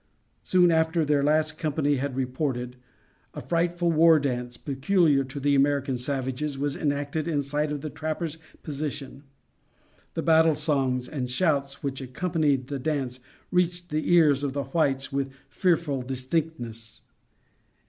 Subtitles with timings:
[0.41, 2.75] Soon after their last company had reported,
[3.33, 7.89] the frightful war dance, peculiar to the American savages, was enacted in sight of the
[7.91, 9.21] trappers' position.
[10.15, 13.19] The battle songs and shouts which accompanied the dance
[13.51, 17.03] reached the ears of the whites with fearful distinctness.